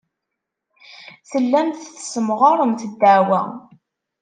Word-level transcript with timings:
Tellamt 1.29 1.79
tessemɣaremt 1.95 2.81
ddeɛwa. 2.91 3.41